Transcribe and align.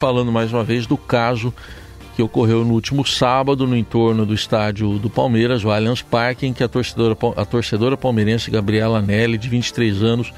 falando 0.00 0.30
mais 0.30 0.52
uma 0.52 0.62
vez 0.62 0.86
do 0.86 0.96
caso 0.96 1.52
que 2.14 2.22
ocorreu 2.22 2.64
no 2.64 2.74
último 2.74 3.04
sábado 3.04 3.66
no 3.66 3.76
entorno 3.76 4.24
do 4.24 4.32
estádio 4.32 4.96
do 4.96 5.10
Palmeiras, 5.10 5.64
o 5.64 5.72
Allianz 5.72 6.02
Parque, 6.02 6.46
em 6.46 6.52
que 6.52 6.62
a 6.62 6.68
torcedora, 6.68 7.16
a 7.36 7.44
torcedora 7.44 7.96
palmeirense 7.96 8.48
Gabriela 8.48 9.02
Nelly, 9.02 9.36
de 9.36 9.48
23 9.48 10.00
anos, 10.04 10.32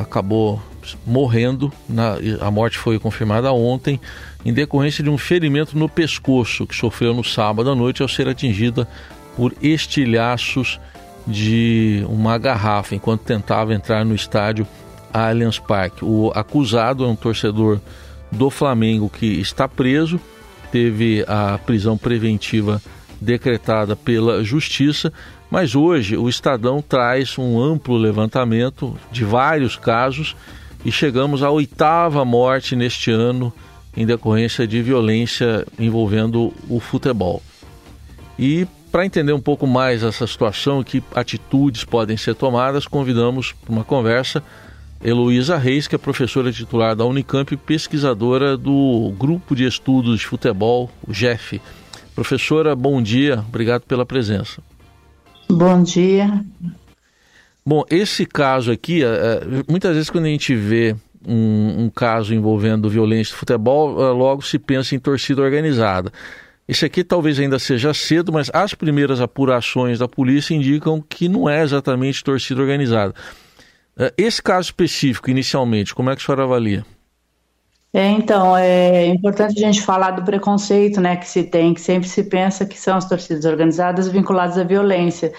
acabou 0.00 0.58
morrendo. 1.06 1.70
A 2.40 2.50
morte 2.50 2.78
foi 2.78 2.98
confirmada 2.98 3.52
ontem 3.52 4.00
em 4.42 4.54
decorrência 4.54 5.04
de 5.04 5.10
um 5.10 5.18
ferimento 5.18 5.76
no 5.76 5.86
pescoço 5.86 6.66
que 6.66 6.74
sofreu 6.74 7.12
no 7.12 7.22
sábado 7.22 7.70
à 7.70 7.74
noite 7.74 8.00
ao 8.00 8.08
ser 8.08 8.26
atingida 8.26 8.88
por 9.36 9.52
estilhaços 9.60 10.80
de 11.26 12.06
uma 12.08 12.38
garrafa 12.38 12.94
enquanto 12.94 13.20
tentava 13.20 13.74
entrar 13.74 14.02
no 14.02 14.14
estádio 14.14 14.66
Allianz 15.12 15.58
Parque. 15.58 16.02
O 16.02 16.32
acusado 16.34 17.04
é 17.04 17.06
um 17.06 17.14
torcedor 17.14 17.78
do 18.30 18.50
Flamengo 18.50 19.08
que 19.08 19.26
está 19.26 19.68
preso, 19.68 20.20
teve 20.70 21.24
a 21.26 21.58
prisão 21.58 21.96
preventiva 21.98 22.80
decretada 23.20 23.94
pela 23.94 24.42
Justiça, 24.42 25.12
mas 25.50 25.74
hoje 25.74 26.16
o 26.16 26.28
Estadão 26.28 26.80
traz 26.80 27.36
um 27.36 27.60
amplo 27.60 27.96
levantamento 27.96 28.96
de 29.10 29.24
vários 29.24 29.76
casos 29.76 30.36
e 30.84 30.90
chegamos 30.90 31.42
à 31.42 31.50
oitava 31.50 32.24
morte 32.24 32.74
neste 32.74 33.10
ano 33.10 33.52
em 33.96 34.06
decorrência 34.06 34.66
de 34.66 34.80
violência 34.80 35.66
envolvendo 35.78 36.54
o 36.68 36.80
futebol. 36.80 37.42
E 38.38 38.66
para 38.90 39.04
entender 39.04 39.32
um 39.32 39.40
pouco 39.40 39.66
mais 39.66 40.02
essa 40.02 40.26
situação, 40.26 40.82
que 40.82 41.02
atitudes 41.14 41.84
podem 41.84 42.16
ser 42.16 42.34
tomadas, 42.34 42.86
convidamos 42.86 43.52
para 43.52 43.72
uma 43.72 43.84
conversa 43.84 44.42
Heloísa 45.02 45.56
Reis, 45.56 45.88
que 45.88 45.94
é 45.94 45.98
professora 45.98 46.52
titular 46.52 46.94
da 46.94 47.06
Unicamp 47.06 47.52
e 47.54 47.56
pesquisadora 47.56 48.56
do 48.56 49.14
Grupo 49.18 49.56
de 49.56 49.64
Estudos 49.64 50.20
de 50.20 50.26
Futebol, 50.26 50.90
o 51.06 51.14
GEF. 51.14 51.60
Professora, 52.14 52.76
bom 52.76 53.00
dia, 53.02 53.42
obrigado 53.48 53.82
pela 53.82 54.04
presença. 54.04 54.60
Bom 55.48 55.82
dia. 55.82 56.44
Bom, 57.64 57.82
esse 57.90 58.26
caso 58.26 58.70
aqui, 58.70 59.02
é, 59.02 59.06
é, 59.06 59.40
muitas 59.68 59.94
vezes 59.94 60.10
quando 60.10 60.26
a 60.26 60.28
gente 60.28 60.54
vê 60.54 60.94
um, 61.26 61.84
um 61.84 61.90
caso 61.90 62.34
envolvendo 62.34 62.90
violência 62.90 63.32
de 63.32 63.38
futebol, 63.38 64.06
é, 64.06 64.10
logo 64.12 64.42
se 64.42 64.58
pensa 64.58 64.94
em 64.94 64.98
torcida 64.98 65.40
organizada. 65.40 66.12
Esse 66.68 66.84
aqui 66.84 67.02
talvez 67.02 67.40
ainda 67.40 67.58
seja 67.58 67.92
cedo, 67.92 68.32
mas 68.32 68.50
as 68.52 68.74
primeiras 68.74 69.20
apurações 69.20 69.98
da 69.98 70.06
polícia 70.06 70.54
indicam 70.54 71.02
que 71.08 71.28
não 71.28 71.48
é 71.48 71.62
exatamente 71.62 72.22
torcida 72.22 72.60
organizada. 72.60 73.14
É, 74.00 74.14
esse 74.16 74.42
caso 74.42 74.68
específico, 74.68 75.28
inicialmente, 75.28 75.94
como 75.94 76.08
é 76.08 76.16
que 76.16 76.22
a 76.22 76.24
senhora 76.24 76.44
avalia? 76.44 76.86
É, 77.92 78.06
então, 78.06 78.56
é 78.56 79.06
importante 79.06 79.62
a 79.62 79.66
gente 79.66 79.82
falar 79.82 80.12
do 80.12 80.24
preconceito 80.24 81.00
né, 81.02 81.16
que 81.16 81.28
se 81.28 81.44
tem, 81.44 81.74
que 81.74 81.80
sempre 81.82 82.08
se 82.08 82.24
pensa 82.24 82.64
que 82.64 82.78
são 82.78 82.96
as 82.96 83.06
torcidas 83.06 83.44
organizadas 83.44 84.08
vinculadas 84.08 84.56
à 84.56 84.64
violência. 84.64 85.32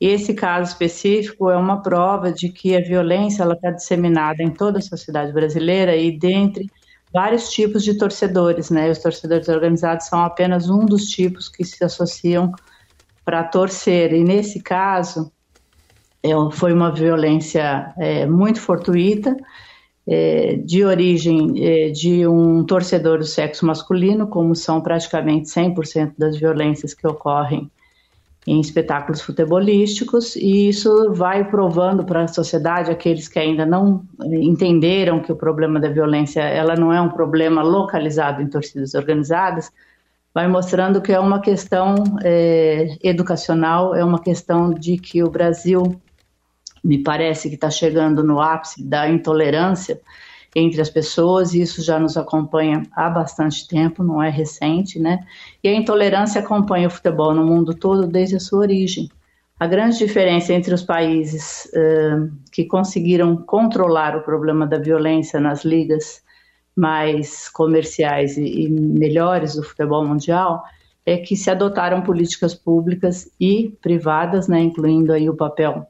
E 0.00 0.08
esse 0.08 0.34
caso 0.34 0.72
específico 0.72 1.48
é 1.48 1.56
uma 1.56 1.80
prova 1.80 2.32
de 2.32 2.48
que 2.48 2.74
a 2.76 2.80
violência 2.80 3.44
está 3.44 3.70
disseminada 3.70 4.42
em 4.42 4.50
toda 4.50 4.78
a 4.78 4.82
sociedade 4.82 5.32
brasileira 5.32 5.94
e 5.94 6.18
dentre 6.18 6.68
vários 7.12 7.50
tipos 7.50 7.84
de 7.84 7.94
torcedores. 7.94 8.68
Né? 8.68 8.90
Os 8.90 8.98
torcedores 8.98 9.48
organizados 9.48 10.06
são 10.06 10.24
apenas 10.24 10.68
um 10.68 10.84
dos 10.84 11.04
tipos 11.04 11.48
que 11.48 11.64
se 11.64 11.84
associam 11.84 12.52
para 13.24 13.44
torcer. 13.44 14.12
E 14.12 14.24
nesse 14.24 14.60
caso, 14.60 15.30
é, 16.22 16.30
foi 16.52 16.72
uma 16.72 16.90
violência 16.90 17.92
é, 17.96 18.26
muito 18.26 18.60
fortuita, 18.60 19.36
é, 20.06 20.56
de 20.56 20.84
origem 20.84 21.52
é, 21.62 21.90
de 21.90 22.26
um 22.26 22.64
torcedor 22.64 23.18
do 23.18 23.24
sexo 23.24 23.66
masculino, 23.66 24.26
como 24.26 24.54
são 24.54 24.80
praticamente 24.80 25.48
100% 25.48 26.14
das 26.16 26.38
violências 26.38 26.94
que 26.94 27.06
ocorrem 27.06 27.70
em 28.46 28.58
espetáculos 28.58 29.20
futebolísticos, 29.20 30.34
e 30.34 30.70
isso 30.70 31.12
vai 31.12 31.44
provando 31.44 32.02
para 32.02 32.24
a 32.24 32.28
sociedade, 32.28 32.90
aqueles 32.90 33.28
que 33.28 33.38
ainda 33.38 33.66
não 33.66 34.02
entenderam 34.24 35.20
que 35.20 35.30
o 35.30 35.36
problema 35.36 35.78
da 35.78 35.90
violência 35.90 36.40
ela 36.40 36.74
não 36.74 36.90
é 36.90 36.98
um 36.98 37.10
problema 37.10 37.62
localizado 37.62 38.40
em 38.40 38.48
torcidas 38.48 38.94
organizadas, 38.94 39.70
vai 40.32 40.48
mostrando 40.48 41.02
que 41.02 41.12
é 41.12 41.20
uma 41.20 41.42
questão 41.42 41.96
é, 42.24 42.96
educacional, 43.02 43.94
é 43.94 44.02
uma 44.02 44.18
questão 44.18 44.72
de 44.72 44.96
que 44.96 45.22
o 45.22 45.28
Brasil 45.28 46.00
me 46.88 47.02
parece 47.02 47.50
que 47.50 47.54
está 47.54 47.68
chegando 47.68 48.24
no 48.24 48.40
ápice 48.40 48.82
da 48.82 49.06
intolerância 49.06 50.00
entre 50.56 50.80
as 50.80 50.88
pessoas, 50.88 51.52
e 51.52 51.60
isso 51.60 51.82
já 51.82 51.98
nos 51.98 52.16
acompanha 52.16 52.82
há 52.96 53.10
bastante 53.10 53.68
tempo, 53.68 54.02
não 54.02 54.22
é 54.22 54.30
recente, 54.30 54.98
né? 54.98 55.20
E 55.62 55.68
a 55.68 55.74
intolerância 55.74 56.40
acompanha 56.40 56.88
o 56.88 56.90
futebol 56.90 57.34
no 57.34 57.44
mundo 57.44 57.74
todo 57.74 58.06
desde 58.06 58.36
a 58.36 58.40
sua 58.40 58.60
origem. 58.60 59.10
A 59.60 59.66
grande 59.66 59.98
diferença 59.98 60.54
entre 60.54 60.72
os 60.72 60.82
países 60.82 61.70
uh, 61.74 62.32
que 62.50 62.64
conseguiram 62.64 63.36
controlar 63.36 64.16
o 64.16 64.22
problema 64.22 64.66
da 64.66 64.78
violência 64.78 65.38
nas 65.38 65.66
ligas 65.66 66.22
mais 66.74 67.50
comerciais 67.50 68.38
e, 68.38 68.62
e 68.62 68.70
melhores 68.70 69.56
do 69.56 69.62
futebol 69.62 70.06
mundial 70.06 70.64
é 71.04 71.18
que 71.18 71.36
se 71.36 71.50
adotaram 71.50 72.00
políticas 72.00 72.54
públicas 72.54 73.30
e 73.38 73.76
privadas, 73.82 74.48
né, 74.48 74.60
incluindo 74.60 75.12
aí 75.12 75.28
o 75.28 75.36
papel 75.36 75.86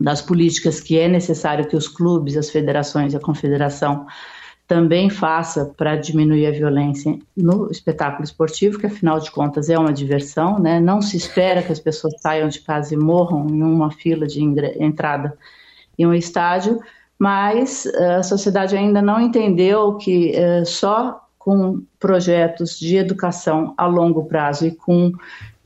das 0.00 0.22
políticas 0.22 0.80
que 0.80 0.98
é 0.98 1.06
necessário 1.06 1.68
que 1.68 1.76
os 1.76 1.86
clubes, 1.86 2.36
as 2.36 2.48
federações 2.48 3.12
e 3.12 3.16
a 3.16 3.20
confederação 3.20 4.06
também 4.66 5.10
faça 5.10 5.74
para 5.76 5.96
diminuir 5.96 6.46
a 6.46 6.52
violência 6.52 7.18
no 7.36 7.68
espetáculo 7.70 8.22
esportivo, 8.22 8.78
que 8.78 8.86
afinal 8.86 9.18
de 9.18 9.30
contas 9.30 9.68
é 9.68 9.76
uma 9.76 9.92
diversão, 9.92 10.60
né? 10.60 10.78
Não 10.78 11.02
se 11.02 11.16
espera 11.16 11.60
que 11.60 11.72
as 11.72 11.80
pessoas 11.80 12.14
saiam 12.20 12.48
de 12.48 12.60
casa 12.60 12.94
e 12.94 12.96
morram 12.96 13.48
em 13.48 13.62
uma 13.62 13.90
fila 13.90 14.28
de 14.28 14.40
entrada 14.78 15.36
em 15.98 16.06
um 16.06 16.14
estádio, 16.14 16.80
mas 17.18 17.84
eh, 17.84 18.14
a 18.14 18.22
sociedade 18.22 18.76
ainda 18.76 19.02
não 19.02 19.20
entendeu 19.20 19.96
que 19.96 20.32
uh, 20.38 20.64
só 20.64 21.20
com 21.36 21.82
projetos 21.98 22.78
de 22.78 22.96
educação 22.96 23.74
a 23.76 23.86
longo 23.86 24.24
prazo 24.26 24.66
e 24.66 24.70
com 24.70 25.12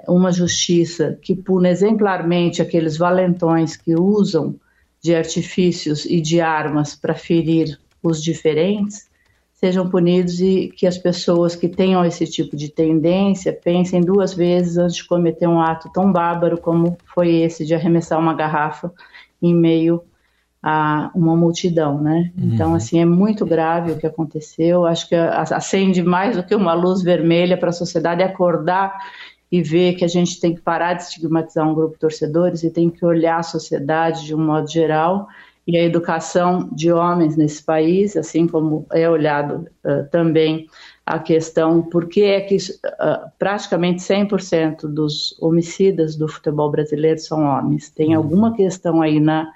uma 0.08 0.32
justiça 0.32 1.18
que 1.20 1.34
pune 1.34 1.68
exemplarmente 1.68 2.62
aqueles 2.62 2.96
valentões 2.96 3.76
que 3.76 3.94
usam 3.94 4.54
de 5.02 5.14
artifícios 5.14 6.04
e 6.06 6.20
de 6.20 6.40
armas 6.40 6.94
para 6.94 7.14
ferir 7.14 7.78
os 8.02 8.22
diferentes, 8.22 9.08
sejam 9.52 9.88
punidos 9.88 10.40
e 10.40 10.72
que 10.76 10.86
as 10.86 10.98
pessoas 10.98 11.54
que 11.56 11.68
tenham 11.68 12.04
esse 12.04 12.26
tipo 12.26 12.56
de 12.56 12.68
tendência 12.68 13.52
pensem 13.52 14.00
duas 14.00 14.34
vezes 14.34 14.76
antes 14.76 14.96
de 14.96 15.06
cometer 15.06 15.46
um 15.46 15.60
ato 15.60 15.90
tão 15.92 16.12
bárbaro 16.12 16.58
como 16.58 16.96
foi 17.14 17.36
esse 17.36 17.64
de 17.64 17.74
arremessar 17.74 18.18
uma 18.18 18.34
garrafa 18.34 18.92
em 19.40 19.54
meio 19.54 20.02
a 20.62 21.10
uma 21.14 21.36
multidão, 21.36 22.00
né? 22.00 22.32
Uhum. 22.38 22.54
Então, 22.54 22.74
assim, 22.74 22.98
é 22.98 23.04
muito 23.04 23.44
grave 23.44 23.92
o 23.92 23.98
que 23.98 24.06
aconteceu. 24.06 24.86
Acho 24.86 25.06
que 25.06 25.14
acende 25.14 26.02
mais 26.02 26.36
do 26.36 26.42
que 26.42 26.54
uma 26.54 26.72
luz 26.72 27.02
vermelha 27.02 27.58
para 27.58 27.68
a 27.68 27.72
sociedade 27.72 28.22
acordar 28.22 28.98
e 29.50 29.62
ver 29.62 29.94
que 29.94 30.04
a 30.04 30.08
gente 30.08 30.40
tem 30.40 30.54
que 30.54 30.60
parar 30.60 30.94
de 30.94 31.04
estigmatizar 31.04 31.68
um 31.68 31.74
grupo 31.74 31.94
de 31.94 32.00
torcedores 32.00 32.62
e 32.62 32.70
tem 32.70 32.90
que 32.90 33.04
olhar 33.04 33.38
a 33.38 33.42
sociedade 33.42 34.24
de 34.24 34.34
um 34.34 34.44
modo 34.44 34.68
geral 34.68 35.28
e 35.66 35.78
a 35.78 35.82
educação 35.82 36.68
de 36.72 36.92
homens 36.92 37.36
nesse 37.36 37.62
país, 37.62 38.16
assim 38.16 38.46
como 38.46 38.86
é 38.92 39.08
olhado 39.08 39.66
uh, 39.84 40.06
também 40.10 40.66
a 41.06 41.18
questão 41.18 41.82
por 41.82 42.08
que 42.08 42.22
é 42.22 42.40
que 42.40 42.56
uh, 42.56 43.30
praticamente 43.38 44.02
100% 44.02 44.86
dos 44.86 45.36
homicidas 45.40 46.16
do 46.16 46.28
futebol 46.28 46.70
brasileiro 46.70 47.18
são 47.18 47.44
homens. 47.44 47.90
Tem 47.90 48.10
uhum. 48.10 48.16
alguma 48.16 48.54
questão 48.54 49.00
aí 49.00 49.20
na, 49.20 49.50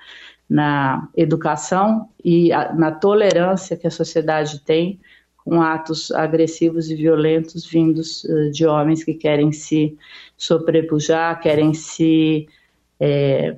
na 0.48 1.08
educação 1.14 2.08
e 2.24 2.52
a, 2.52 2.72
na 2.72 2.90
tolerância 2.90 3.76
que 3.76 3.86
a 3.86 3.90
sociedade 3.90 4.60
tem 4.60 4.98
com 5.48 5.62
atos 5.62 6.10
agressivos 6.10 6.90
e 6.90 6.94
violentos 6.94 7.64
vindos 7.64 8.24
uh, 8.24 8.50
de 8.50 8.66
homens 8.66 9.02
que 9.02 9.14
querem 9.14 9.50
se 9.50 9.96
sobrepujar, 10.36 11.40
querem 11.40 11.72
se, 11.72 12.46
é, 13.00 13.56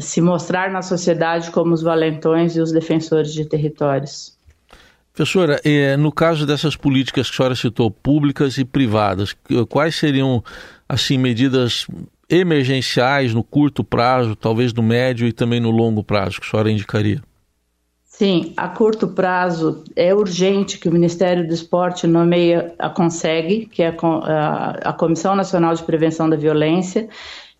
se 0.00 0.20
mostrar 0.20 0.70
na 0.72 0.82
sociedade 0.82 1.52
como 1.52 1.72
os 1.72 1.82
valentões 1.82 2.56
e 2.56 2.60
os 2.60 2.72
defensores 2.72 3.32
de 3.32 3.44
territórios. 3.44 4.36
Professora, 5.12 5.60
eh, 5.64 5.96
no 5.96 6.10
caso 6.10 6.44
dessas 6.44 6.74
políticas 6.74 7.30
que 7.30 7.34
a 7.34 7.36
senhora 7.36 7.54
citou, 7.54 7.88
públicas 7.88 8.58
e 8.58 8.64
privadas, 8.64 9.32
quais 9.68 9.94
seriam 9.94 10.42
assim 10.88 11.16
medidas 11.16 11.86
emergenciais 12.28 13.32
no 13.32 13.44
curto 13.44 13.84
prazo, 13.84 14.34
talvez 14.34 14.72
no 14.72 14.82
médio 14.82 15.28
e 15.28 15.32
também 15.32 15.60
no 15.60 15.70
longo 15.70 16.02
prazo 16.02 16.40
que 16.40 16.46
a 16.48 16.50
senhora 16.50 16.70
indicaria? 16.72 17.22
Sim, 18.16 18.54
a 18.56 18.68
curto 18.68 19.08
prazo 19.08 19.82
é 19.96 20.14
urgente 20.14 20.78
que 20.78 20.88
o 20.88 20.92
Ministério 20.92 21.48
do 21.48 21.52
Esporte 21.52 22.06
nomeie 22.06 22.72
a 22.78 22.88
CONSEG, 22.88 23.66
que 23.66 23.82
é 23.82 23.88
a, 23.88 24.92
Comissão 24.92 25.34
Nacional 25.34 25.74
de 25.74 25.82
Prevenção 25.82 26.30
da 26.30 26.36
Violência, 26.36 27.08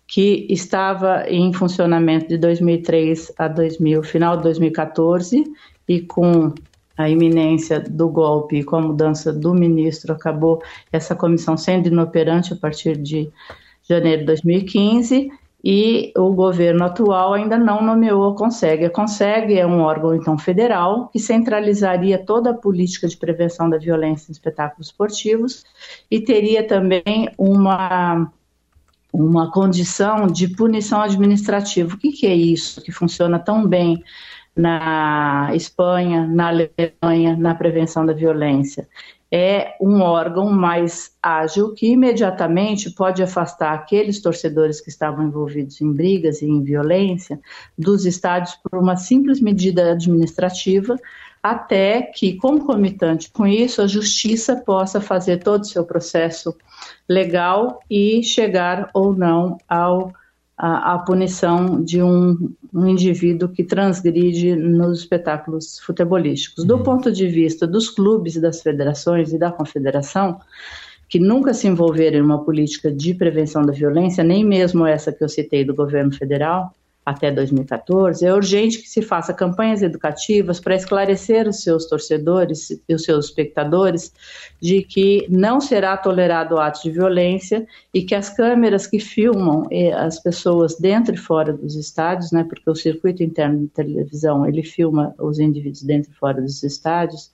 que 0.07 0.47
estava 0.49 1.25
em 1.27 1.51
funcionamento 1.51 2.29
de 2.29 2.37
2003 2.37 3.33
a 3.37 3.49
2000, 3.49 4.01
final 4.01 4.37
de 4.37 4.43
2014, 4.43 5.43
e 5.89 5.99
com 5.99 6.53
a 6.97 7.09
iminência 7.09 7.81
do 7.81 8.07
golpe 8.07 8.59
e 8.59 8.63
com 8.63 8.77
a 8.77 8.81
mudança 8.81 9.33
do 9.33 9.53
ministro, 9.53 10.13
acabou 10.13 10.61
essa 10.89 11.13
comissão 11.13 11.57
sendo 11.57 11.87
inoperante 11.87 12.53
a 12.53 12.55
partir 12.55 12.95
de 12.95 13.29
janeiro 13.89 14.21
de 14.21 14.27
2015 14.27 15.31
e 15.67 16.13
o 16.15 16.31
governo 16.31 16.85
atual 16.85 17.33
ainda 17.33 17.57
não 17.57 17.83
nomeou 17.83 18.29
a 18.29 18.35
CONSEG. 18.35 18.85
A 18.85 18.89
CONSEG 18.91 19.57
é 19.57 19.65
um 19.65 19.79
órgão, 19.79 20.13
então, 20.13 20.37
federal 20.37 21.07
que 21.07 21.17
centralizaria 21.17 22.23
toda 22.23 22.51
a 22.51 22.53
política 22.53 23.07
de 23.07 23.17
prevenção 23.17 23.67
da 23.67 23.79
violência 23.79 24.29
em 24.29 24.33
espetáculos 24.33 24.89
esportivos 24.89 25.63
e 26.11 26.21
teria 26.21 26.67
também 26.67 27.31
uma, 27.35 28.31
uma 29.11 29.51
condição 29.51 30.27
de 30.27 30.49
punição 30.49 31.01
administrativa. 31.01 31.95
O 31.95 31.97
que, 31.97 32.11
que 32.11 32.27
é 32.27 32.35
isso 32.35 32.79
que 32.83 32.91
funciona 32.91 33.39
tão 33.39 33.67
bem 33.67 34.03
na 34.55 35.51
Espanha, 35.53 36.25
na 36.25 36.47
Alemanha, 36.47 37.35
na 37.37 37.53
prevenção 37.55 38.05
da 38.05 38.13
violência? 38.13 38.87
é 39.31 39.75
um 39.81 40.01
órgão 40.01 40.49
mais 40.49 41.11
ágil 41.21 41.73
que 41.73 41.87
imediatamente 41.87 42.91
pode 42.91 43.21
afastar 43.21 43.73
aqueles 43.73 44.21
torcedores 44.21 44.79
que 44.79 44.89
estavam 44.89 45.25
envolvidos 45.25 45.81
em 45.81 45.91
brigas 45.91 46.41
e 46.41 46.45
em 46.45 46.63
violência 46.63 47.37
dos 47.77 48.05
estádios 48.05 48.55
por 48.55 48.79
uma 48.79 48.95
simples 48.95 49.41
medida 49.41 49.91
administrativa, 49.91 50.95
até 51.43 52.01
que, 52.01 52.37
concomitante 52.37 53.29
com 53.29 53.45
isso, 53.45 53.81
a 53.81 53.87
justiça 53.87 54.55
possa 54.55 55.01
fazer 55.01 55.43
todo 55.43 55.63
o 55.63 55.67
seu 55.67 55.83
processo 55.83 56.55
legal 57.07 57.81
e 57.89 58.23
chegar 58.23 58.89
ou 58.93 59.13
não 59.13 59.57
ao 59.67 60.13
a, 60.57 60.93
a 60.93 60.99
punição 60.99 61.83
de 61.83 62.01
um, 62.01 62.49
um, 62.73 62.87
indivíduo 62.87 63.49
que 63.49 63.63
transgride 63.63 64.55
nos 64.55 64.99
espetáculos 64.99 65.79
futebolísticos. 65.79 66.63
Do 66.63 66.77
uhum. 66.77 66.83
ponto 66.83 67.11
de 67.11 67.27
vista 67.27 67.67
dos 67.67 67.89
clubes, 67.89 68.39
das 68.39 68.61
federações 68.61 69.33
e 69.33 69.37
da 69.37 69.51
confederação, 69.51 70.39
que 71.09 71.19
nunca 71.19 71.53
se 71.53 71.67
envolveram 71.67 72.17
em 72.17 72.21
uma 72.21 72.43
política 72.43 72.91
de 72.91 73.13
prevenção 73.13 73.63
da 73.63 73.73
violência, 73.73 74.23
nem 74.23 74.45
mesmo 74.45 74.85
essa 74.85 75.11
que 75.11 75.23
eu 75.23 75.29
citei 75.29 75.63
do 75.63 75.75
governo 75.75 76.13
federal, 76.13 76.73
até 77.05 77.31
2014, 77.31 78.25
é 78.25 78.33
urgente 78.33 78.79
que 78.79 78.89
se 78.89 79.01
faça 79.01 79.31
campanhas 79.31 79.83
educativas 79.83 80.59
para 80.59 80.75
esclarecer 80.75 81.47
os 81.47 81.61
seus 81.61 81.85
torcedores 81.85 82.71
e 82.89 82.95
os 82.95 83.03
seus 83.03 83.25
espectadores 83.25 84.11
de 84.59 84.81
que 84.81 85.27
não 85.29 85.61
será 85.61 85.95
tolerado 85.95 86.57
atos 86.57 86.81
de 86.81 86.89
violência 86.89 87.67
e 87.93 88.01
que 88.01 88.15
as 88.15 88.29
câmeras 88.29 88.87
que 88.87 88.99
filmam 88.99 89.67
eh, 89.69 89.93
as 89.93 90.19
pessoas 90.19 90.77
dentro 90.79 91.13
e 91.13 91.17
fora 91.17 91.53
dos 91.53 91.75
estádios, 91.75 92.31
né, 92.31 92.43
porque 92.43 92.67
o 92.67 92.75
circuito 92.75 93.21
interno 93.21 93.59
de 93.59 93.67
televisão 93.67 94.47
ele 94.47 94.63
filma 94.63 95.13
os 95.19 95.37
indivíduos 95.37 95.83
dentro 95.83 96.11
e 96.11 96.15
fora 96.15 96.41
dos 96.41 96.63
estádios, 96.63 97.31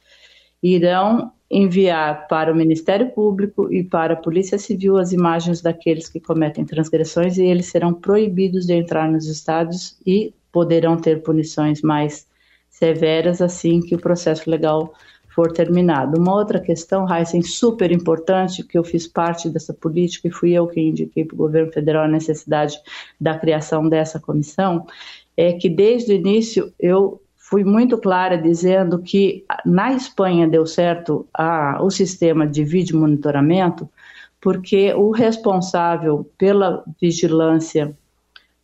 irão 0.62 1.32
enviar 1.52 2.28
para 2.30 2.52
o 2.52 2.56
Ministério 2.56 3.10
Público 3.12 3.72
e 3.72 3.84
para 3.84 4.14
a 4.14 4.18
Polícia 4.18 4.58
Civil 4.58 4.98
as 4.98 5.12
imagens 5.12 5.62
daqueles 5.62 6.08
que 6.08 6.20
cometem 6.20 6.64
transgressões 6.64 7.38
e 7.38 7.44
eles 7.44 7.66
serão 7.66 7.94
proibidos 7.94 8.66
de 8.66 8.74
entrar 8.74 9.12
nos 9.12 9.28
estados 9.28 9.98
e 10.08 10.34
poderão 10.50 10.96
ter 10.96 11.22
punições 11.22 11.82
mais 11.82 12.26
severas 12.70 13.42
assim 13.42 13.82
que 13.82 13.94
o 13.94 14.00
processo 14.00 14.50
legal 14.50 14.94
for 15.28 15.52
terminado. 15.52 16.20
Uma 16.20 16.34
outra 16.34 16.60
questão, 16.60 17.06
Heisen, 17.10 17.42
super 17.42 17.92
importante, 17.92 18.64
que 18.64 18.78
eu 18.78 18.84
fiz 18.84 19.08
parte 19.08 19.50
dessa 19.50 19.74
política 19.74 20.28
e 20.28 20.32
fui 20.32 20.54
eu 20.54 20.68
que 20.68 20.80
indiquei 20.80 21.26
para 21.26 21.36
o 21.36 21.38
governo 21.38 21.72
federal 21.72 22.06
a 22.06 22.08
necessidade 22.08 22.78
da 23.20 23.38
criação 23.38 23.88
dessa 23.88 24.20
comissão, 24.20 24.86
é 25.36 25.54
que 25.54 25.70
desde 25.70 26.14
o 26.14 26.16
início 26.16 26.74
eu 26.80 27.22
fui 27.52 27.66
muito 27.66 27.98
clara 27.98 28.38
dizendo 28.38 29.00
que 29.00 29.44
na 29.66 29.92
Espanha 29.92 30.48
deu 30.48 30.66
certo 30.66 31.28
a, 31.34 31.84
o 31.84 31.92
sistema 31.92 32.48
de 32.48 32.64
vídeo 32.64 32.98
monitoramento, 32.98 33.90
porque 34.40 34.94
o 34.94 35.12
responsável 35.12 36.32
pela 36.38 36.82
vigilância 37.00 37.94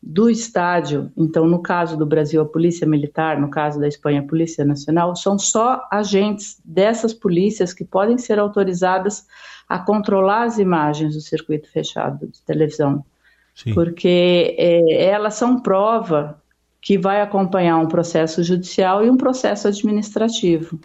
do 0.02 0.30
estádio, 0.30 1.12
então 1.18 1.46
no 1.46 1.62
caso 1.62 1.98
do 1.98 2.06
Brasil 2.06 2.42
a 2.42 2.46
Polícia 2.46 2.88
Militar, 2.88 3.38
no 3.42 3.50
caso 3.50 3.78
da 3.78 3.90
Espanha 3.90 4.22
a 4.22 4.26
Polícia 4.26 4.64
Nacional, 4.64 5.18
são 5.18 5.38
só 5.38 5.86
agentes 5.92 6.58
dessas 6.64 7.14
polícias 7.14 7.74
que 7.74 7.84
podem 7.84 8.18
ser 8.18 8.40
autorizadas 8.40 9.28
a 9.68 9.78
controlar 9.80 10.44
as 10.44 10.60
imagens 10.60 11.14
do 11.14 11.20
circuito 11.20 11.70
fechado 11.70 12.26
de 12.26 12.42
televisão, 12.44 13.04
Sim. 13.54 13.74
porque 13.74 14.56
é, 14.58 15.08
elas 15.08 15.34
são 15.34 15.60
prova 15.60 16.42
que 16.88 16.98
vai 16.98 17.20
acompanhar 17.20 17.78
um 17.80 17.88
processo 17.90 18.42
judicial 18.42 19.04
e 19.04 19.10
um 19.10 19.18
processo 19.18 19.68
administrativo. 19.68 20.80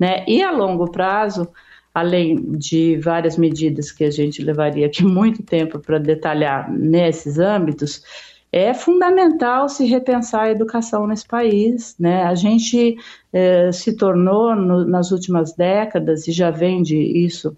Né? 0.00 0.24
E 0.26 0.42
a 0.42 0.50
longo 0.50 0.90
prazo, 0.90 1.46
além 1.92 2.56
de 2.56 2.96
várias 2.96 3.36
medidas 3.36 3.92
que 3.92 4.02
a 4.02 4.10
gente 4.10 4.42
levaria 4.42 4.86
aqui 4.86 5.04
muito 5.04 5.42
tempo 5.42 5.78
para 5.78 5.98
detalhar 5.98 6.72
nesses 6.72 7.38
âmbitos, 7.38 8.02
é 8.50 8.72
fundamental 8.72 9.68
se 9.68 9.84
repensar 9.84 10.44
a 10.44 10.50
educação 10.50 11.06
nesse 11.06 11.26
país. 11.26 11.96
Né? 12.00 12.22
A 12.22 12.34
gente 12.34 12.96
eh, 13.30 13.70
se 13.72 13.94
tornou, 13.94 14.56
no, 14.56 14.86
nas 14.86 15.10
últimas 15.10 15.54
décadas, 15.54 16.26
e 16.26 16.32
já 16.32 16.50
vem 16.50 16.82
de 16.82 16.96
isso 16.96 17.54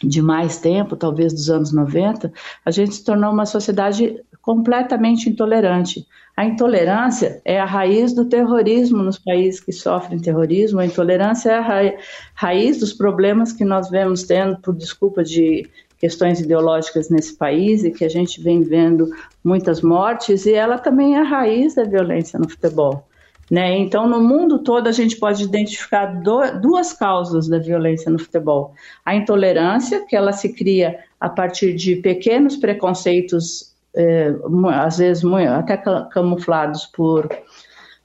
de 0.00 0.22
mais 0.22 0.58
tempo, 0.58 0.96
talvez 0.96 1.32
dos 1.32 1.50
anos 1.50 1.72
90, 1.72 2.32
a 2.64 2.70
gente 2.70 2.94
se 2.94 3.04
tornou 3.04 3.32
uma 3.32 3.46
sociedade 3.46 4.16
completamente 4.42 5.30
intolerante. 5.30 6.06
A 6.36 6.44
intolerância 6.44 7.40
é 7.44 7.60
a 7.60 7.64
raiz 7.64 8.12
do 8.12 8.24
terrorismo 8.24 9.02
nos 9.02 9.18
países 9.18 9.60
que 9.60 9.70
sofrem 9.70 10.18
terrorismo. 10.18 10.80
A 10.80 10.86
intolerância 10.86 11.50
é 11.50 11.54
a 11.54 11.60
ra 11.60 11.94
raiz 12.34 12.78
dos 12.78 12.92
problemas 12.92 13.52
que 13.52 13.64
nós 13.64 13.88
vemos 13.88 14.24
tendo 14.24 14.56
por 14.56 14.74
desculpa 14.74 15.22
de 15.22 15.68
questões 15.98 16.40
ideológicas 16.40 17.08
nesse 17.08 17.36
país 17.36 17.84
e 17.84 17.92
que 17.92 18.04
a 18.04 18.08
gente 18.08 18.42
vem 18.42 18.62
vendo 18.62 19.08
muitas 19.44 19.82
mortes, 19.82 20.46
e 20.46 20.52
ela 20.52 20.76
também 20.76 21.14
é 21.14 21.20
a 21.20 21.22
raiz 21.22 21.76
da 21.76 21.84
violência 21.84 22.40
no 22.40 22.48
futebol. 22.48 23.06
Né? 23.48 23.78
Então, 23.78 24.08
no 24.08 24.20
mundo 24.20 24.60
todo, 24.60 24.88
a 24.88 24.92
gente 24.92 25.16
pode 25.16 25.44
identificar 25.44 26.06
do, 26.06 26.58
duas 26.58 26.92
causas 26.92 27.46
da 27.46 27.58
violência 27.58 28.10
no 28.10 28.18
futebol: 28.18 28.74
a 29.04 29.14
intolerância, 29.14 30.04
que 30.06 30.16
ela 30.16 30.32
se 30.32 30.54
cria 30.54 30.98
a 31.20 31.28
partir 31.28 31.74
de 31.74 31.96
pequenos 31.96 32.56
preconceitos 32.56 33.71
é, 33.94 34.34
às 34.74 34.98
vezes 34.98 35.24
até 35.24 35.76
camuflados 35.76 36.86
por 36.86 37.28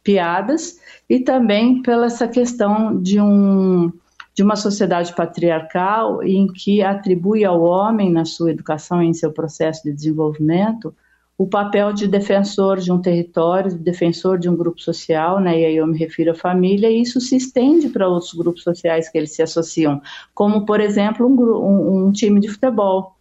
piadas, 0.03 0.79
e 1.09 1.19
também 1.19 1.81
pela 1.81 2.05
essa 2.05 2.27
questão 2.27 3.01
de, 3.01 3.19
um, 3.19 3.91
de 4.33 4.43
uma 4.43 4.55
sociedade 4.55 5.13
patriarcal 5.13 6.23
em 6.23 6.47
que 6.47 6.81
atribui 6.81 7.43
ao 7.43 7.61
homem, 7.61 8.11
na 8.11 8.23
sua 8.23 8.51
educação 8.51 9.03
e 9.03 9.07
em 9.07 9.13
seu 9.13 9.31
processo 9.31 9.83
de 9.83 9.91
desenvolvimento, 9.91 10.95
o 11.37 11.45
papel 11.45 11.93
de 11.93 12.07
defensor 12.07 12.79
de 12.79 12.91
um 12.91 12.99
território, 12.99 13.69
de 13.69 13.77
defensor 13.77 14.39
de 14.39 14.49
um 14.49 14.55
grupo 14.55 14.81
social, 14.81 15.39
né, 15.39 15.59
e 15.59 15.65
aí 15.65 15.75
eu 15.75 15.85
me 15.85 15.97
refiro 15.97 16.31
à 16.31 16.35
família, 16.35 16.89
e 16.89 17.01
isso 17.01 17.21
se 17.21 17.35
estende 17.35 17.89
para 17.89 18.07
outros 18.07 18.33
grupos 18.33 18.63
sociais 18.63 19.07
que 19.07 19.17
eles 19.17 19.35
se 19.35 19.43
associam, 19.43 20.01
como, 20.33 20.65
por 20.65 20.79
exemplo, 20.79 21.27
um, 21.27 21.35
um, 21.35 22.07
um 22.07 22.11
time 22.11 22.39
de 22.39 22.47
futebol. 22.47 23.16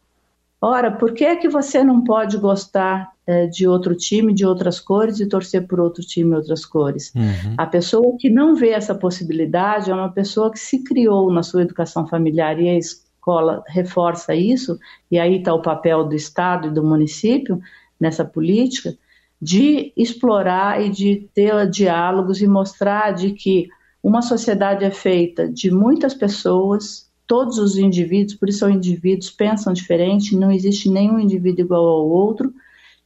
Ora, 0.61 0.91
por 0.91 1.13
que 1.13 1.25
é 1.25 1.37
que 1.37 1.49
você 1.49 1.85
não 1.85 2.03
pode 2.03 2.39
gostar 2.39 3.13
é, 3.27 3.47
de 3.47 3.69
outro 3.69 3.95
time, 3.95 4.33
de 4.33 4.47
outras 4.47 4.81
cores 4.81 5.21
e 5.21 5.29
torcer 5.29 5.67
por 5.67 5.79
outro 5.79 6.03
time, 6.03 6.35
outras 6.35 6.65
cores? 6.65 7.13
Uhum. 7.15 7.55
A 7.59 7.67
pessoa 7.67 8.17
que 8.19 8.31
não 8.31 8.55
vê 8.55 8.71
essa 8.71 8.95
possibilidade 8.95 9.91
é 9.91 9.95
uma 9.95 10.11
pessoa 10.11 10.51
que 10.51 10.59
se 10.59 10.83
criou 10.83 11.31
na 11.31 11.43
sua 11.43 11.63
educação 11.63 12.07
familiar 12.07 12.59
e 12.59 12.69
a 12.69 12.79
escola 12.79 13.63
reforça 13.67 14.35
isso, 14.35 14.79
e 15.11 15.19
aí 15.19 15.39
está 15.39 15.53
o 15.53 15.61
papel 15.61 16.05
do 16.05 16.15
Estado 16.15 16.69
e 16.69 16.71
do 16.71 16.83
município 16.83 17.61
nessa 18.01 18.25
política, 18.25 18.97
de 19.41 19.93
explorar 19.95 20.83
e 20.83 20.89
de 20.89 21.29
ter 21.35 21.69
diálogos 21.69 22.41
e 22.41 22.47
mostrar 22.47 23.13
de 23.13 23.33
que 23.33 23.69
uma 24.03 24.23
sociedade 24.23 24.85
é 24.85 24.91
feita 24.91 25.49
de 25.49 25.71
muitas 25.71 26.15
pessoas 26.15 27.06
todos 27.27 27.59
os 27.59 27.77
indivíduos, 27.77 28.35
por 28.35 28.49
isso 28.49 28.61
são 28.61 28.71
indivíduos, 28.71 29.31
pensam 29.31 29.73
diferente, 29.73 30.37
não 30.37 30.51
existe 30.51 30.89
nenhum 30.89 31.19
indivíduo 31.19 31.65
igual 31.65 31.87
ao 31.87 32.09
outro, 32.09 32.55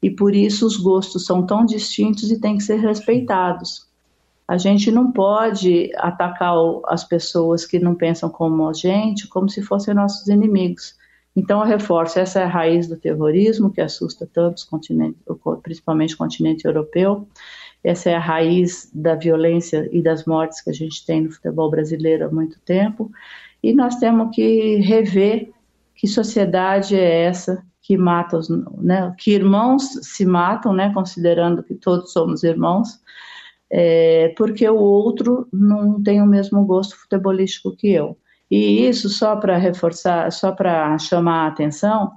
e 0.02 0.10
por 0.10 0.34
isso 0.34 0.66
os 0.66 0.76
gostos 0.76 1.24
são 1.24 1.44
tão 1.44 1.64
distintos 1.64 2.30
e 2.30 2.40
têm 2.40 2.56
que 2.56 2.62
ser 2.62 2.76
respeitados. 2.76 3.88
A 4.46 4.58
gente 4.58 4.90
não 4.90 5.12
pode 5.12 5.92
atacar 5.96 6.54
as 6.86 7.04
pessoas 7.04 7.64
que 7.64 7.78
não 7.78 7.94
pensam 7.94 8.28
como 8.28 8.68
a 8.68 8.72
gente 8.72 9.28
como 9.28 9.48
se 9.48 9.62
fossem 9.62 9.94
nossos 9.94 10.26
inimigos. 10.26 10.98
Então, 11.36 11.60
eu 11.60 11.66
reforço, 11.66 12.18
essa 12.18 12.40
é 12.40 12.44
a 12.44 12.48
raiz 12.48 12.88
do 12.88 12.96
terrorismo 12.96 13.70
que 13.70 13.80
assusta 13.80 14.28
tantos 14.32 14.64
continentes, 14.64 15.20
principalmente 15.62 16.14
o 16.14 16.18
continente 16.18 16.64
europeu. 16.66 17.28
Essa 17.84 18.10
é 18.10 18.14
a 18.16 18.20
raiz 18.20 18.90
da 18.92 19.14
violência 19.14 19.88
e 19.92 20.02
das 20.02 20.24
mortes 20.24 20.60
que 20.60 20.70
a 20.70 20.74
gente 20.74 21.06
tem 21.06 21.22
no 21.22 21.30
futebol 21.30 21.70
brasileiro 21.70 22.26
há 22.26 22.30
muito 22.30 22.58
tempo. 22.60 23.10
E 23.62 23.74
nós 23.74 23.96
temos 23.96 24.34
que 24.34 24.76
rever 24.76 25.50
que 25.94 26.06
sociedade 26.06 26.96
é 26.96 27.24
essa 27.24 27.62
que 27.82 27.96
mata 27.96 28.38
os, 28.38 28.48
né, 28.48 29.14
que 29.18 29.32
irmãos 29.32 29.82
se 30.02 30.24
matam, 30.24 30.72
né, 30.72 30.92
considerando 30.94 31.62
que 31.62 31.74
todos 31.74 32.12
somos 32.12 32.42
irmãos, 32.42 33.00
é, 33.70 34.32
porque 34.36 34.68
o 34.68 34.78
outro 34.78 35.48
não 35.52 36.02
tem 36.02 36.22
o 36.22 36.26
mesmo 36.26 36.64
gosto 36.64 36.96
futebolístico 36.96 37.76
que 37.76 37.90
eu. 37.90 38.16
E 38.50 38.86
isso, 38.88 39.08
só 39.08 39.36
para 39.36 39.56
reforçar, 39.56 40.30
só 40.32 40.52
para 40.52 40.98
chamar 40.98 41.44
a 41.44 41.48
atenção, 41.48 42.10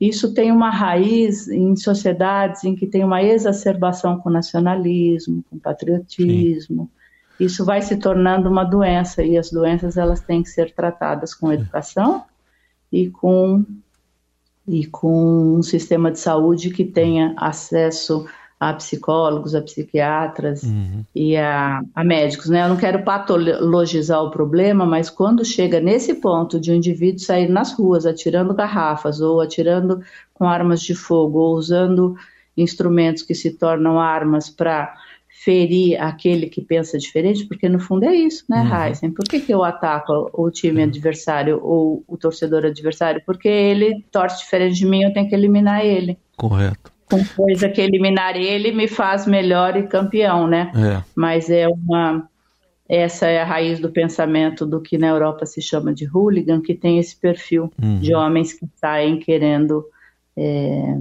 isso 0.00 0.34
tem 0.34 0.52
uma 0.52 0.68
raiz 0.68 1.48
em 1.48 1.74
sociedades 1.76 2.64
em 2.64 2.74
que 2.74 2.86
tem 2.86 3.04
uma 3.04 3.22
exacerbação 3.22 4.18
com 4.18 4.28
nacionalismo, 4.28 5.44
com 5.48 5.58
patriotismo. 5.58 6.84
Sim. 6.84 7.05
Isso 7.38 7.64
vai 7.64 7.82
se 7.82 7.96
tornando 7.96 8.48
uma 8.48 8.64
doença 8.64 9.22
e 9.22 9.36
as 9.36 9.50
doenças 9.50 9.96
elas 9.96 10.20
têm 10.20 10.42
que 10.42 10.48
ser 10.48 10.74
tratadas 10.74 11.34
com 11.34 11.52
educação 11.52 12.24
e 12.90 13.10
com 13.10 13.64
e 14.68 14.84
com 14.86 15.58
um 15.58 15.62
sistema 15.62 16.10
de 16.10 16.18
saúde 16.18 16.70
que 16.70 16.84
tenha 16.84 17.34
acesso 17.36 18.26
a 18.58 18.72
psicólogos, 18.72 19.54
a 19.54 19.60
psiquiatras 19.60 20.62
uhum. 20.62 21.04
e 21.14 21.36
a, 21.36 21.82
a, 21.94 22.02
médicos. 22.02 22.48
Né? 22.48 22.64
Eu 22.64 22.70
não 22.70 22.76
quero 22.76 23.04
patologizar 23.04 24.22
o 24.22 24.30
problema, 24.30 24.86
mas 24.86 25.10
quando 25.10 25.44
chega 25.44 25.78
nesse 25.78 26.14
ponto 26.14 26.58
de 26.58 26.72
um 26.72 26.74
indivíduo 26.74 27.20
sair 27.20 27.48
nas 27.48 27.72
ruas 27.72 28.06
atirando 28.06 28.54
garrafas 28.54 29.20
ou 29.20 29.40
atirando 29.40 30.00
com 30.32 30.46
armas 30.48 30.80
de 30.80 30.94
fogo 30.94 31.38
ou 31.38 31.54
usando 31.54 32.16
instrumentos 32.56 33.22
que 33.22 33.34
se 33.34 33.50
tornam 33.50 34.00
armas 34.00 34.48
para 34.48 34.94
ferir 35.44 36.00
aquele 36.02 36.46
que 36.46 36.60
pensa 36.60 36.98
diferente, 36.98 37.46
porque 37.46 37.68
no 37.68 37.78
fundo 37.78 38.04
é 38.04 38.14
isso, 38.14 38.44
né, 38.48 38.62
uhum. 38.62 38.86
Heisen? 38.86 39.10
Por 39.10 39.24
que, 39.24 39.38
que 39.38 39.52
eu 39.52 39.62
ataco 39.62 40.30
o 40.32 40.50
time 40.50 40.82
uhum. 40.82 40.88
adversário 40.88 41.60
ou 41.62 42.02
o 42.08 42.16
torcedor 42.16 42.64
adversário? 42.64 43.22
Porque 43.24 43.48
ele 43.48 44.04
torce 44.10 44.38
diferente 44.38 44.76
de 44.76 44.86
mim, 44.86 45.02
eu 45.02 45.12
tenho 45.12 45.28
que 45.28 45.34
eliminar 45.34 45.84
ele. 45.84 46.18
Correto 46.36 46.94
com 47.08 47.24
coisa 47.24 47.68
que 47.68 47.80
eliminar 47.80 48.36
ele 48.36 48.72
me 48.72 48.88
faz 48.88 49.28
melhor 49.28 49.76
e 49.76 49.84
campeão, 49.84 50.48
né? 50.48 50.72
É. 50.74 51.04
Mas 51.14 51.48
é 51.48 51.68
uma 51.68 52.28
essa 52.88 53.26
é 53.26 53.40
a 53.40 53.44
raiz 53.44 53.80
do 53.80 53.90
pensamento 53.90 54.64
do 54.64 54.80
que 54.80 54.96
na 54.96 55.08
Europa 55.08 55.44
se 55.44 55.60
chama 55.60 55.92
de 55.92 56.08
hooligan, 56.08 56.60
que 56.60 56.74
tem 56.74 56.98
esse 56.98 57.16
perfil 57.16 57.72
uhum. 57.80 57.98
de 57.98 58.14
homens 58.14 58.52
que 58.52 58.66
saem 58.76 59.18
querendo 59.18 59.84
é, 60.36 60.98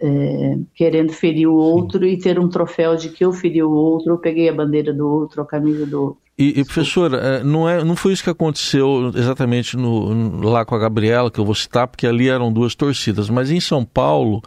é, 0.00 0.58
querendo 0.74 1.12
ferir 1.12 1.48
o 1.48 1.54
outro 1.54 2.00
Sim. 2.00 2.12
e 2.12 2.18
ter 2.18 2.38
um 2.38 2.48
troféu 2.48 2.96
de 2.96 3.08
que 3.10 3.24
eu 3.24 3.32
feri 3.32 3.62
o 3.62 3.70
outro, 3.70 4.14
eu 4.14 4.18
peguei 4.18 4.48
a 4.48 4.54
bandeira 4.54 4.92
do 4.92 5.08
outro, 5.08 5.42
a 5.42 5.46
camisa 5.46 5.86
do 5.86 6.02
outro. 6.02 6.18
E, 6.36 6.60
e 6.60 6.64
professora, 6.64 7.16
é, 7.16 7.44
não, 7.44 7.68
é, 7.68 7.82
não 7.82 7.96
foi 7.96 8.12
isso 8.12 8.22
que 8.22 8.30
aconteceu 8.30 9.10
exatamente 9.14 9.76
no, 9.76 10.40
lá 10.40 10.64
com 10.64 10.74
a 10.74 10.78
Gabriela, 10.78 11.30
que 11.30 11.38
eu 11.40 11.44
vou 11.44 11.54
citar, 11.54 11.88
porque 11.88 12.06
ali 12.06 12.28
eram 12.28 12.52
duas 12.52 12.74
torcidas, 12.74 13.28
mas 13.28 13.50
em 13.50 13.58
São 13.58 13.84
Paulo 13.84 14.40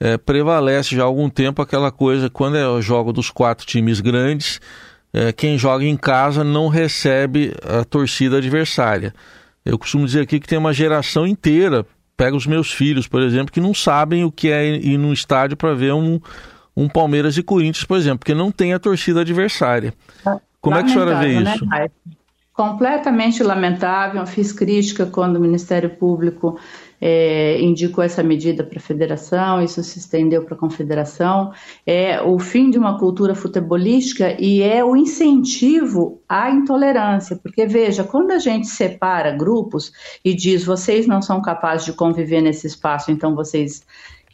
é, 0.00 0.16
prevalece 0.16 0.96
já 0.96 1.02
há 1.02 1.06
algum 1.06 1.28
tempo 1.28 1.62
aquela 1.62 1.92
coisa, 1.92 2.28
quando 2.28 2.56
é 2.56 2.68
o 2.68 2.82
jogo 2.82 3.12
dos 3.12 3.30
quatro 3.30 3.64
times 3.64 4.00
grandes, 4.00 4.60
é, 5.12 5.32
quem 5.32 5.58
joga 5.58 5.84
em 5.84 5.96
casa 5.96 6.42
não 6.42 6.68
recebe 6.68 7.52
a 7.62 7.84
torcida 7.84 8.38
adversária. 8.38 9.14
Eu 9.64 9.78
costumo 9.78 10.06
dizer 10.06 10.22
aqui 10.22 10.40
que 10.40 10.48
tem 10.48 10.58
uma 10.58 10.72
geração 10.72 11.26
inteira, 11.26 11.86
pega 12.20 12.36
os 12.36 12.46
meus 12.46 12.70
filhos, 12.70 13.08
por 13.08 13.22
exemplo, 13.22 13.50
que 13.50 13.62
não 13.62 13.72
sabem 13.72 14.24
o 14.24 14.30
que 14.30 14.50
é 14.50 14.76
ir 14.76 14.98
num 14.98 15.10
estádio 15.10 15.56
para 15.56 15.72
ver 15.72 15.94
um, 15.94 16.20
um 16.76 16.86
Palmeiras 16.86 17.38
e 17.38 17.42
Corinthians, 17.42 17.86
por 17.86 17.96
exemplo, 17.96 18.18
porque 18.18 18.34
não 18.34 18.52
tem 18.52 18.74
a 18.74 18.78
torcida 18.78 19.22
adversária. 19.22 19.94
Como 20.60 20.76
é 20.76 20.82
que 20.82 20.90
a 20.90 20.92
senhora 20.92 21.18
vê 21.18 21.38
isso? 21.38 21.64
Né, 21.64 21.88
Completamente 22.52 23.42
lamentável. 23.42 24.26
Fiz 24.26 24.52
crítica 24.52 25.06
quando 25.06 25.36
o 25.36 25.40
Ministério 25.40 25.88
Público 25.88 26.60
é, 27.00 27.60
indicou 27.60 28.04
essa 28.04 28.22
medida 28.22 28.62
para 28.62 28.78
a 28.78 28.82
federação, 28.82 29.62
isso 29.62 29.82
se 29.82 29.98
estendeu 29.98 30.44
para 30.44 30.54
a 30.54 30.58
confederação, 30.58 31.52
é 31.86 32.20
o 32.20 32.38
fim 32.38 32.70
de 32.70 32.78
uma 32.78 32.98
cultura 32.98 33.34
futebolística 33.34 34.36
e 34.38 34.62
é 34.62 34.84
o 34.84 34.94
incentivo 34.94 36.20
à 36.28 36.50
intolerância, 36.50 37.36
porque 37.36 37.66
veja, 37.66 38.04
quando 38.04 38.32
a 38.32 38.38
gente 38.38 38.66
separa 38.66 39.30
grupos 39.30 39.92
e 40.24 40.34
diz 40.34 40.64
vocês 40.64 41.06
não 41.06 41.22
são 41.22 41.40
capazes 41.40 41.86
de 41.86 41.92
conviver 41.92 42.40
nesse 42.40 42.66
espaço, 42.66 43.10
então 43.10 43.34
vocês 43.34 43.82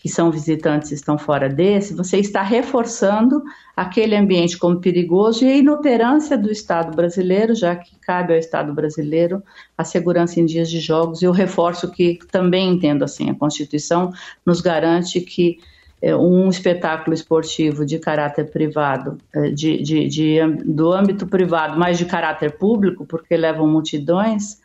que 0.06 0.12
são 0.12 0.30
visitantes 0.30 0.92
estão 0.92 1.18
fora 1.18 1.48
desse, 1.48 1.92
você 1.92 2.18
está 2.18 2.40
reforçando 2.40 3.42
aquele 3.76 4.14
ambiente 4.14 4.56
como 4.56 4.80
perigoso 4.80 5.44
e 5.44 5.48
a 5.48 5.56
inoperância 5.56 6.38
do 6.38 6.48
Estado 6.48 6.94
brasileiro, 6.94 7.56
já 7.56 7.75
que 7.75 7.98
cabe 7.98 8.32
ao 8.32 8.38
Estado 8.38 8.72
brasileiro 8.72 9.42
a 9.76 9.82
segurança 9.82 10.38
em 10.38 10.46
dias 10.46 10.70
de 10.70 10.78
jogos. 10.78 11.22
Eu 11.22 11.32
reforço 11.32 11.90
que 11.90 12.20
também 12.30 12.70
entendo 12.70 13.02
assim, 13.02 13.28
a 13.28 13.34
Constituição 13.34 14.12
nos 14.46 14.60
garante 14.60 15.20
que 15.20 15.58
é, 16.00 16.14
um 16.14 16.48
espetáculo 16.48 17.12
esportivo 17.12 17.84
de 17.84 17.98
caráter 17.98 18.48
privado, 18.52 19.18
é, 19.34 19.50
de, 19.50 19.82
de, 19.82 20.06
de, 20.06 20.38
do 20.66 20.92
âmbito 20.92 21.26
privado, 21.26 21.76
mas 21.76 21.98
de 21.98 22.04
caráter 22.04 22.56
público, 22.56 23.04
porque 23.04 23.36
levam 23.36 23.66
multidões, 23.66 24.60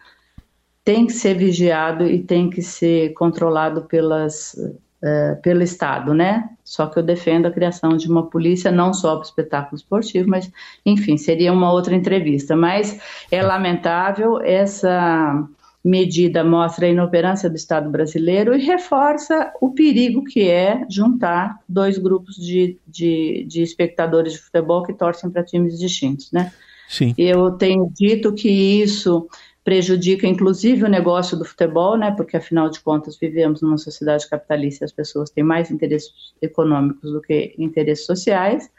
tem 0.83 1.07
que 1.07 1.13
ser 1.13 1.33
vigiado 1.33 2.05
e 2.05 2.21
tem 2.21 2.47
que 2.47 2.61
ser 2.61 3.13
controlado 3.13 3.81
pelas 3.83 4.55
uh, 5.03 5.41
pelo 5.41 5.61
Estado, 5.61 6.13
né? 6.13 6.49
Só 6.63 6.87
que 6.87 6.97
eu 6.97 7.03
defendo 7.03 7.47
a 7.47 7.51
criação 7.51 7.97
de 7.97 8.09
uma 8.09 8.29
polícia 8.29 8.71
não 8.71 8.93
só 8.93 9.15
para 9.15 9.19
o 9.19 9.25
espetáculo 9.25 9.75
esportivo, 9.75 10.29
mas, 10.29 10.51
enfim, 10.85 11.17
seria 11.17 11.51
uma 11.51 11.71
outra 11.71 11.95
entrevista. 11.95 12.55
Mas 12.55 12.99
é 13.31 13.41
lamentável 13.41 14.41
essa 14.41 15.47
medida 15.83 16.43
mostra 16.43 16.85
a 16.85 16.89
inoperância 16.89 17.49
do 17.49 17.55
Estado 17.55 17.89
brasileiro 17.89 18.55
e 18.55 18.63
reforça 18.63 19.51
o 19.59 19.71
perigo 19.71 20.23
que 20.23 20.47
é 20.47 20.85
juntar 20.89 21.59
dois 21.67 21.97
grupos 21.97 22.35
de, 22.35 22.77
de, 22.87 23.45
de 23.47 23.63
espectadores 23.63 24.33
de 24.33 24.39
futebol 24.39 24.83
que 24.83 24.93
torcem 24.93 25.29
para 25.31 25.43
times 25.43 25.79
distintos, 25.79 26.31
né? 26.31 26.51
Sim. 26.87 27.15
Eu 27.17 27.51
tenho 27.51 27.89
dito 27.95 28.33
que 28.33 28.49
isso 28.49 29.27
prejudica 29.63 30.27
inclusive 30.27 30.83
o 30.83 30.89
negócio 30.89 31.37
do 31.37 31.45
futebol, 31.45 31.97
né? 31.97 32.11
Porque 32.11 32.37
afinal 32.37 32.69
de 32.69 32.79
contas 32.79 33.17
vivemos 33.17 33.61
numa 33.61 33.77
sociedade 33.77 34.27
capitalista, 34.29 34.83
e 34.83 34.87
as 34.87 34.91
pessoas 34.91 35.29
têm 35.29 35.43
mais 35.43 35.69
interesses 35.69 36.11
econômicos 36.41 37.11
do 37.11 37.21
que 37.21 37.53
interesses 37.57 38.05
sociais. 38.05 38.69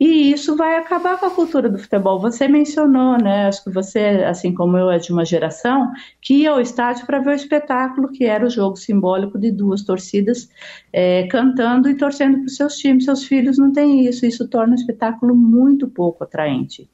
E 0.00 0.30
isso 0.30 0.54
vai 0.54 0.76
acabar 0.76 1.18
com 1.18 1.26
a 1.26 1.30
cultura 1.30 1.68
do 1.68 1.76
futebol. 1.76 2.20
Você 2.20 2.46
mencionou, 2.46 3.18
né? 3.18 3.48
Acho 3.48 3.64
que 3.64 3.70
você, 3.70 4.24
assim 4.28 4.54
como 4.54 4.76
eu, 4.78 4.88
é 4.88 4.98
de 4.98 5.12
uma 5.12 5.24
geração 5.24 5.90
que 6.22 6.42
ia 6.42 6.52
ao 6.52 6.60
estádio 6.60 7.04
para 7.04 7.18
ver 7.18 7.30
o 7.30 7.34
espetáculo, 7.34 8.12
que 8.12 8.24
era 8.24 8.46
o 8.46 8.50
jogo 8.50 8.76
simbólico 8.76 9.36
de 9.36 9.50
duas 9.50 9.82
torcidas 9.82 10.48
é, 10.92 11.26
cantando 11.26 11.90
e 11.90 11.96
torcendo 11.96 12.36
para 12.38 12.46
os 12.46 12.54
seus 12.54 12.76
times. 12.76 13.06
Seus 13.06 13.24
filhos 13.24 13.58
não 13.58 13.72
têm 13.72 14.06
isso. 14.06 14.24
Isso 14.24 14.46
torna 14.46 14.74
o 14.74 14.76
espetáculo 14.76 15.34
muito 15.34 15.88
pouco 15.88 16.22
atraente. 16.22 16.88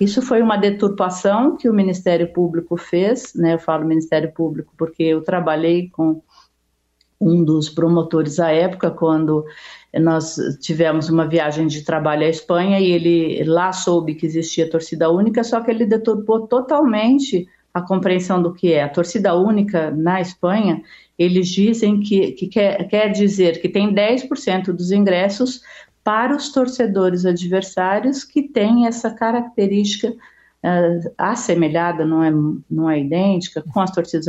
Isso 0.00 0.22
foi 0.22 0.42
uma 0.42 0.56
deturpação 0.56 1.56
que 1.56 1.68
o 1.68 1.74
Ministério 1.74 2.32
Público 2.32 2.76
fez, 2.76 3.34
né? 3.34 3.54
Eu 3.54 3.58
falo 3.58 3.86
Ministério 3.86 4.32
Público 4.32 4.72
porque 4.76 5.02
eu 5.02 5.22
trabalhei 5.22 5.88
com 5.90 6.22
um 7.20 7.44
dos 7.44 7.68
promotores 7.68 8.40
à 8.40 8.50
época, 8.50 8.90
quando 8.90 9.44
nós 9.94 10.34
tivemos 10.60 11.08
uma 11.08 11.26
viagem 11.26 11.68
de 11.68 11.82
trabalho 11.82 12.26
à 12.26 12.28
Espanha 12.28 12.80
e 12.80 12.90
ele 12.90 13.44
lá 13.44 13.72
soube 13.72 14.14
que 14.14 14.26
existia 14.26 14.68
torcida 14.68 15.08
única, 15.08 15.44
só 15.44 15.60
que 15.60 15.70
ele 15.70 15.86
deturpou 15.86 16.48
totalmente 16.48 17.46
a 17.72 17.80
compreensão 17.80 18.42
do 18.42 18.52
que 18.52 18.72
é. 18.72 18.82
A 18.82 18.88
torcida 18.88 19.34
única 19.34 19.90
na 19.90 20.20
Espanha, 20.20 20.82
eles 21.18 21.48
dizem 21.48 22.00
que, 22.00 22.32
que 22.32 22.48
quer, 22.48 22.88
quer 22.88 23.08
dizer 23.10 23.60
que 23.60 23.68
tem 23.68 23.94
10% 23.94 24.72
dos 24.72 24.90
ingressos 24.90 25.60
para 26.04 26.34
os 26.34 26.50
torcedores 26.50 27.24
adversários 27.24 28.24
que 28.24 28.42
têm 28.42 28.86
essa 28.86 29.10
característica 29.10 30.08
uh, 30.10 31.12
assemelhada, 31.16 32.04
não 32.04 32.22
é, 32.22 32.30
não 32.70 32.90
é 32.90 33.00
idêntica, 33.00 33.62
com 33.72 33.80
as 33.80 33.90
torcidas 33.90 34.26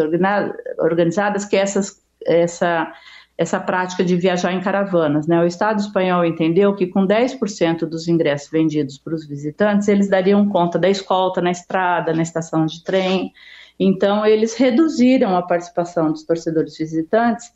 organizadas, 0.80 1.46
que 1.46 1.56
é 1.56 1.60
essas, 1.60 2.01
essa, 2.25 2.94
essa 3.38 3.60
prática 3.60 4.03
de 4.03 4.15
viajar 4.15 4.53
em 4.53 4.62
caravanas. 4.62 5.25
Né? 5.25 5.42
O 5.42 5.48
Estado 5.48 5.80
espanhol 5.80 6.24
entendeu 6.24 6.75
que 6.75 6.88
com 6.88 7.08
10% 7.08 7.86
dos 7.86 8.08
ingressos 8.08 8.51
vendidos 8.51 8.98
para 8.98 9.15
os 9.15 9.25
visitantes, 9.25 9.88
eles 9.88 10.10
dariam 10.10 10.48
conta 10.50 10.77
da 10.77 10.89
escolta 10.89 11.42
na 11.42 11.51
estrada, 11.51 12.13
na 12.13 12.22
estação 12.22 12.65
de 12.65 12.84
trem. 12.84 13.34
Então, 13.80 14.24
eles 14.24 14.56
reduziram 14.56 15.36
a 15.36 15.42
participação 15.42 16.12
dos 16.12 16.24
torcedores 16.24 16.77
visitantes 16.77 17.51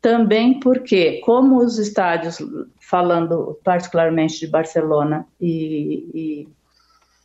também 0.00 0.60
porque, 0.60 1.20
como 1.24 1.58
os 1.58 1.78
estádios, 1.78 2.38
falando 2.80 3.58
particularmente 3.64 4.40
de 4.40 4.46
Barcelona 4.46 5.26
e, 5.40 6.08
e 6.14 6.48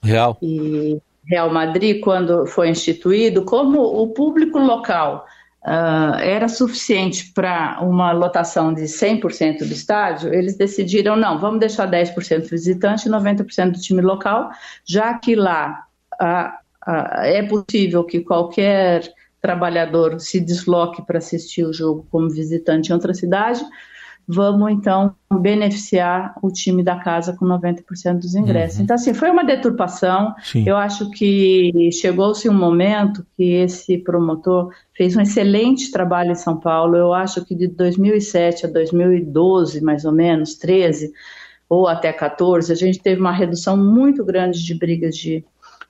Real. 0.01 0.37
e 0.41 0.99
Real 1.25 1.51
Madrid, 1.51 2.01
quando 2.01 2.45
foi 2.47 2.69
instituído, 2.69 3.45
como 3.45 3.79
o 3.81 4.07
público 4.09 4.57
local 4.57 5.25
uh, 5.63 6.15
era 6.19 6.47
suficiente 6.47 7.31
para 7.33 7.79
uma 7.81 8.11
lotação 8.11 8.73
de 8.73 8.83
100% 8.83 9.59
do 9.59 9.73
estádio, 9.73 10.33
eles 10.33 10.57
decidiram, 10.57 11.15
não, 11.15 11.39
vamos 11.39 11.59
deixar 11.59 11.89
10% 11.89 12.49
visitante 12.49 13.07
e 13.07 13.11
90% 13.11 13.71
do 13.71 13.79
time 13.79 14.01
local, 14.01 14.49
já 14.83 15.13
que 15.13 15.35
lá 15.35 15.85
uh, 16.21 16.91
uh, 16.91 17.21
é 17.21 17.43
possível 17.43 18.03
que 18.03 18.21
qualquer 18.21 19.13
trabalhador 19.43 20.21
se 20.21 20.39
desloque 20.39 21.05
para 21.05 21.17
assistir 21.17 21.65
o 21.65 21.73
jogo 21.73 22.07
como 22.09 22.29
visitante 22.29 22.89
em 22.89 22.93
outra 22.93 23.13
cidade, 23.13 23.61
vamos 24.25 24.71
então 24.71 25.13
beneficiar 25.29 26.33
o 26.41 26.49
time 26.49 26.81
da 26.81 26.95
casa 26.95 27.33
com 27.33 27.45
90% 27.45 28.19
dos 28.19 28.35
ingressos. 28.35 28.77
Uhum. 28.77 28.83
Então, 28.85 28.95
assim, 28.95 29.13
foi 29.13 29.29
uma 29.29 29.43
deturpação. 29.43 30.33
Sim. 30.41 30.63
Eu 30.65 30.77
acho 30.77 31.11
que 31.11 31.89
chegou-se 31.91 32.47
um 32.47 32.53
momento 32.53 33.25
que 33.35 33.43
esse 33.43 33.97
promotor 33.97 34.73
fez 34.95 35.13
um 35.17 35.21
excelente 35.21 35.91
trabalho 35.91 36.31
em 36.31 36.35
São 36.35 36.57
Paulo. 36.57 36.95
Eu 36.95 37.13
acho 37.13 37.43
que 37.43 37.53
de 37.53 37.67
2007 37.67 38.65
a 38.65 38.69
2012, 38.69 39.81
mais 39.81 40.05
ou 40.05 40.13
menos, 40.13 40.55
13 40.55 41.11
ou 41.67 41.87
até 41.87 42.13
14, 42.13 42.71
a 42.71 42.75
gente 42.75 42.99
teve 42.99 43.19
uma 43.19 43.31
redução 43.33 43.75
muito 43.75 44.23
grande 44.23 44.63
de 44.63 44.73
brigas 44.73 45.17
de 45.17 45.43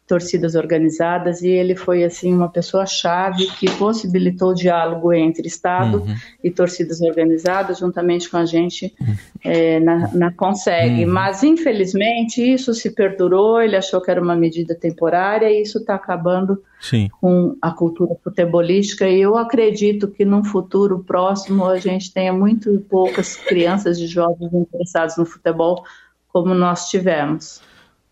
torcidas 0.08 0.54
organizadas 0.56 1.42
e 1.42 1.48
ele 1.48 1.76
foi 1.76 2.04
assim 2.04 2.34
uma 2.34 2.50
pessoa 2.50 2.86
chave 2.86 3.48
que 3.48 3.70
possibilitou 3.78 4.50
o 4.50 4.54
diálogo 4.54 5.14
entre 5.14 5.48
Estado 5.48 6.00
uhum. 6.00 6.16
e 6.44 6.52
torcidas 6.52 7.02
organizadas 7.02 7.80
juntamente 7.80 8.30
com 8.30 8.38
a 8.38 8.46
gente 8.46 8.94
uhum. 9.00 9.16
é, 9.44 9.80
na, 9.80 10.14
na 10.14 10.32
Consegue. 10.32 11.06
Uhum. 11.06 11.14
Mas 11.14 11.42
infelizmente 11.42 12.42
isso 12.42 12.74
se 12.74 12.92
perdurou. 12.92 13.62
Ele 13.62 13.78
achou 13.78 14.02
que 14.02 14.12
era 14.12 14.22
uma 14.22 14.36
medida 14.36 14.76
temporária 14.76 15.50
e 15.50 15.62
isso 15.62 15.80
está 15.80 15.96
acabando 15.96 16.62
Sim. 16.82 17.10
com 17.22 17.56
a 17.62 17.72
cultura 17.72 18.16
futebolística. 18.22 19.08
E 19.08 19.22
eu 19.22 19.38
acredito 19.38 20.10
que 20.10 20.26
num 20.26 20.44
futuro 20.44 21.00
próximo 21.00 21.66
a 21.66 21.80
gente 21.80 22.14
tenha 22.14 22.34
muito 22.34 22.86
poucas 22.90 23.38
crianças 23.38 23.98
e 24.00 24.08
jovens 24.08 24.54
interessados 24.54 25.16
no 25.16 25.26
futebol 25.26 25.86
como 26.28 26.54
nós 26.54 26.90
tivemos. 26.90 27.62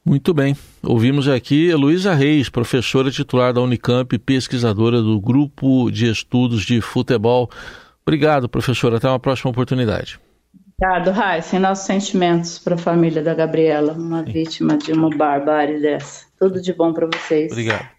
Muito 0.04 0.34
bem. 0.34 0.56
Ouvimos 0.82 1.28
aqui 1.28 1.70
Heloísa 1.70 2.14
Reis, 2.16 2.50
professora 2.50 3.12
titular 3.12 3.54
da 3.54 3.62
Unicamp 3.62 4.16
e 4.16 4.20
pesquisadora 4.20 5.00
do 5.00 5.22
Grupo 5.22 5.92
de 5.92 6.10
Estudos 6.10 6.66
de 6.66 6.82
Futebol. 6.82 7.50
Obrigado, 8.04 8.50
professora. 8.50 8.98
Até 8.98 9.08
uma 9.08 9.20
próxima 9.20 9.52
oportunidade. 9.52 10.20
Obrigado, 10.76 11.12
Raíssa. 11.12 11.60
Nossos 11.60 11.86
sentimentos 11.86 12.58
para 12.58 12.74
a 12.74 12.78
família 12.78 13.22
da 13.22 13.36
Gabriela, 13.36 13.94
uma 13.94 14.26
Sim. 14.26 14.32
vítima 14.32 14.76
de 14.76 14.92
uma 14.92 15.16
barbárie 15.16 15.80
dessa. 15.80 16.26
Tudo 16.40 16.60
de 16.60 16.74
bom 16.74 16.92
para 16.92 17.06
vocês. 17.06 17.52
Obrigado. 17.52 17.92